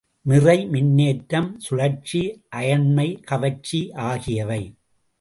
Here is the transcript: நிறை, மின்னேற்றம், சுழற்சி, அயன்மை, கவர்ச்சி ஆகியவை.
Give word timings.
நிறை, 0.21 0.65
மின்னேற்றம், 0.65 1.59
சுழற்சி, 1.59 2.23
அயன்மை, 2.49 3.19
கவர்ச்சி 3.23 3.91
ஆகியவை. 3.91 4.61